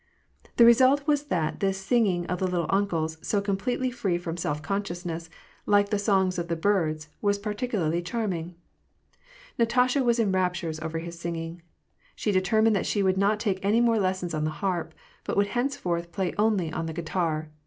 [0.57, 4.63] The result was that this singing of the" little uncle's," so completely free from self
[4.63, 5.29] consciousness,
[5.67, 8.55] like the songs of the birds, was particularly charming.
[9.59, 11.61] Na tasha was in raptures over his singing.
[12.15, 15.49] She determined that she would not take any more lessons on the harp, but would
[15.53, 17.51] henceforth play only on the guitar.